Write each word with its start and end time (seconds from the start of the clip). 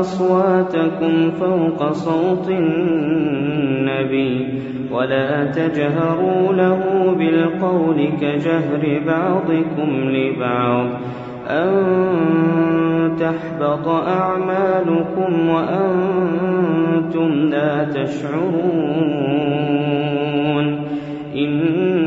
أصواتكم 0.00 1.30
فوق 1.30 1.92
صوت 1.92 2.48
النبي 2.50 4.48
ولا 4.92 5.44
تجهروا 5.44 6.52
له 6.52 7.14
بالقول 7.18 8.08
كجهر 8.20 9.00
بعضكم 9.06 10.10
لبعض 10.10 10.86
أن 11.50 11.72
تحبط 13.18 13.88
أعمالكم 13.88 15.48
وأنتم 15.48 17.30
لا 17.50 17.84
تشعرون. 17.84 19.42
إن 21.36 22.01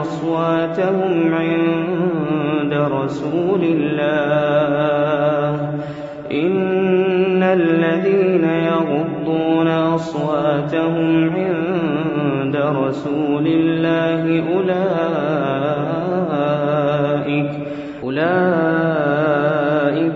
أصواتهم 0.00 1.34
عند 1.34 2.74
رسول 2.74 3.62
الله. 3.62 4.98
إن 6.32 7.42
الذين 7.42 8.44
يغضون 8.44 9.68
أصواتهم 9.68 11.30
عند 11.34 12.56
رسول 12.56 13.46
الله 13.46 14.42
أولئك 14.54 14.88
أولئك 18.04 18.28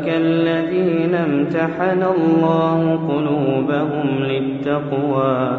الذين 0.07 1.15
امتحن 1.15 2.03
الله 2.03 2.81
قلوبهم 3.09 4.07
للتقوى. 4.25 5.59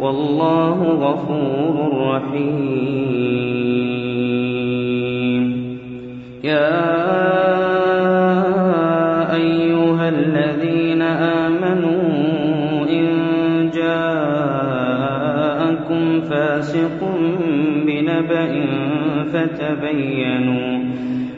والله 0.00 0.78
غفور 0.82 1.74
رحيم. 2.06 3.08
يا 6.44 6.88
أيها 9.34 10.08
الذين 10.08 11.02
آمنوا 11.02 12.02
إن 12.90 13.06
جاءكم 13.74 14.60
فاسق 16.20 17.00
بنبأ 17.86 18.66
فتبينوا 19.32 20.78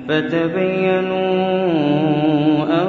فتبينوا 0.08 1.30
أن 2.82 2.88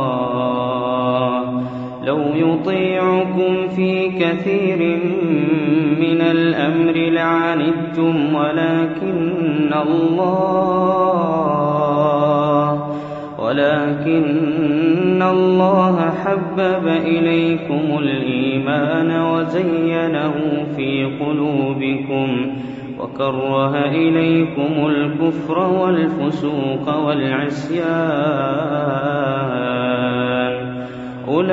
لو 2.03 2.19
يطيعكم 2.35 3.67
في 3.75 4.09
كثير 4.09 4.99
من 5.99 6.21
الأمر 6.21 6.93
لعنتم 6.93 8.35
ولكن 8.35 9.73
الله 9.85 11.01
ولكن 13.39 15.21
الله 15.21 16.09
حبب 16.09 16.87
إليكم 16.87 17.97
الإيمان 17.99 19.21
وزينه 19.21 20.33
في 20.75 21.05
قلوبكم 21.19 22.27
وكره 22.99 23.75
إليكم 23.85 24.87
الكفر 24.87 25.59
والفسوق 25.59 26.97
والعصيان. 27.05 28.41
أولئك 31.27 31.51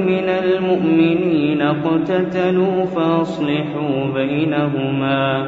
من 0.06 0.30
المؤمنين 0.30 1.62
اقتتلوا 1.62 2.86
فأصلحوا 2.86 4.14
بينهما. 4.14 5.48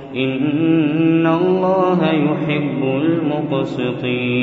إن 0.15 1.27
الله 1.27 1.99
يحب 2.03 2.83
المقسطين 3.51 4.41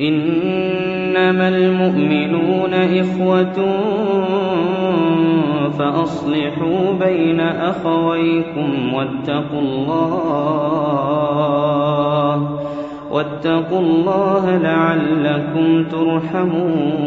إنما 0.00 1.48
المؤمنون 1.48 2.74
إخوة 2.74 3.80
فأصلحوا 5.78 6.92
بين 6.92 7.40
أخويكم 7.40 8.94
واتقوا 8.94 9.60
الله 9.60 11.00
واتقوا 13.10 13.80
الله 13.80 14.56
لعلكم 14.56 15.84
ترحمون 15.84 17.00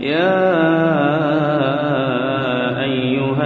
يا 0.00 1.29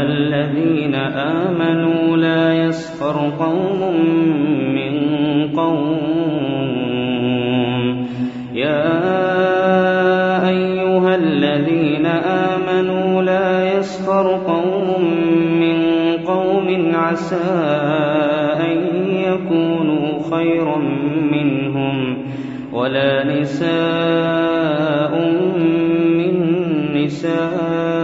الذين 0.06 0.94
آمنوا 0.94 2.16
لا 2.16 2.54
يسخر 2.54 3.16
قوم 3.38 3.80
من 4.74 4.94
قوم. 5.56 6.04
يا 8.54 8.90
أيها 10.48 11.14
الذين 11.14 12.06
آمنوا 12.46 13.22
لا 13.22 13.78
يسخر 13.78 14.26
قوم 14.46 14.94
عسى 16.94 17.50
أن 18.68 18.78
يكونوا 19.28 20.06
خيرا 20.30 20.78
منهم. 21.32 21.96
ولا 22.72 23.24
نساء 23.40 25.12
من 26.18 26.34
نساء 26.94 28.03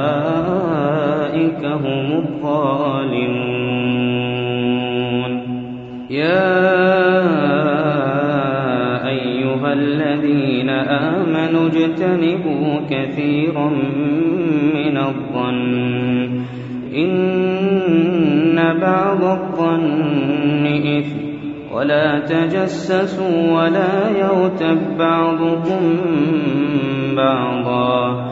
هم 1.49 2.13
الظالمون. 2.17 3.61
يا 6.09 6.71
الذين 9.73 10.69
آمنوا 10.69 11.67
اجتنبوا 11.67 12.79
كثيرا 12.89 13.69
من 14.73 14.97
الظن. 14.97 16.29
إن 16.95 18.79
بعض 18.81 19.23
الظن 19.23 20.65
إثم. 20.97 21.31
ولا 21.75 22.19
تجسسوا 22.19 23.61
ولا 23.61 24.09
يغتب 24.19 24.97
بعضكم 24.97 25.97
بعضا. 27.15 28.31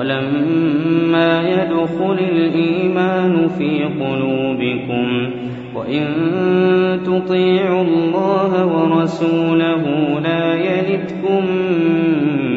ولما 0.00 1.42
يدخل 1.48 2.18
الإيمان 2.32 3.48
في 3.48 3.84
قلوبكم 3.84 5.30
وإن 5.74 6.04
تطيعوا 7.04 7.82
الله 7.82 8.66
ورسوله 8.66 9.84
لا 10.20 10.54
يلتكم 10.54 11.44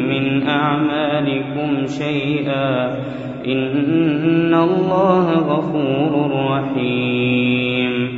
من 0.08 0.42
أعمالكم 0.42 1.86
شيئا 1.86 2.94
إن 3.46 4.54
الله 4.54 5.32
غفور 5.32 6.30
رحيم 6.50 8.08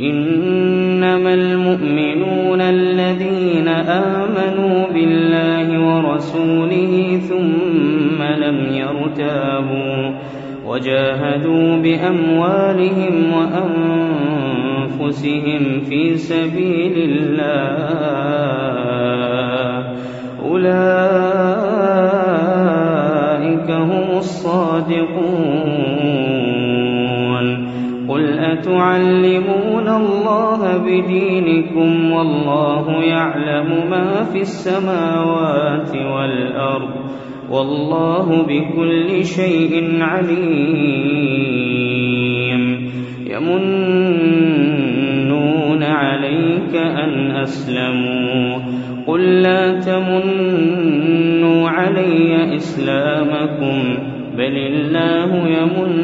إنما 0.00 1.34
المؤمنون 1.34 2.60
الذين 2.60 3.68
آمنوا 3.68 4.23
ورسوله 6.14 7.20
ثم 7.28 8.22
لم 8.22 8.58
يرتابوا 8.74 10.10
وجاهدوا 10.66 11.76
بأموالهم 11.76 13.32
وأنفسهم 14.98 15.80
في 15.88 16.16
سبيل 16.16 17.10
الله. 17.10 17.44
أولئك 20.44 20.90
هم 23.70 24.18
الصادقون. 24.18 25.34
قل 28.14 28.38
أتعلمون 28.38 29.88
الله 29.88 30.78
بدينكم 30.78 32.12
والله 32.12 33.04
يعلم 33.04 33.90
ما 33.90 34.24
في 34.24 34.40
السماوات 34.40 35.96
والأرض 35.96 36.90
والله 37.50 38.42
بكل 38.42 39.24
شيء 39.24 39.98
عليم 40.00 40.44
يمنون 43.26 44.62
عليك 45.82 46.74
أن 46.74 47.30
أسلموا 47.30 48.58
قل 49.06 49.42
لا 49.42 49.80
تمنوا 49.80 51.68
علي 51.68 52.56
إسلامكم 52.56 53.98
بل 54.38 54.56
الله 54.56 55.48
يمن 55.48 56.03